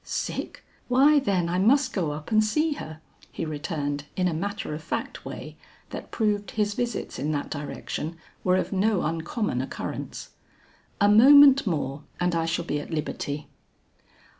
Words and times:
"Sick! 0.03 0.65
why 0.87 1.19
then 1.19 1.47
I 1.47 1.59
must 1.59 1.93
go 1.93 2.09
up 2.09 2.31
and 2.31 2.43
see 2.43 2.71
her," 2.73 3.01
he 3.31 3.45
returned 3.45 4.05
in 4.15 4.27
a 4.27 4.33
matter 4.33 4.73
of 4.73 4.81
fact 4.81 5.23
way 5.25 5.57
that 5.91 6.09
proved 6.09 6.49
his 6.49 6.73
visits 6.73 7.19
in 7.19 7.31
that 7.33 7.51
direction 7.51 8.17
were 8.43 8.55
of 8.57 8.73
no 8.73 9.03
uncommon 9.03 9.61
occurrence. 9.61 10.29
"A 10.99 11.07
moment 11.07 11.67
more 11.67 12.01
and 12.19 12.33
I 12.33 12.45
shall 12.45 12.65
be 12.65 12.79
at 12.79 12.89
liberty." 12.89 13.47